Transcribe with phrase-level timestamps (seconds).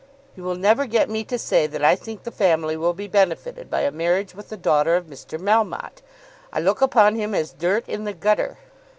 [0.35, 3.69] "You will never get me to say that I think the family will be benefited
[3.69, 5.39] by a marriage with the daughter of Mr.
[5.39, 6.01] Melmotte.
[6.51, 8.57] I look upon him as dirt in the gutter.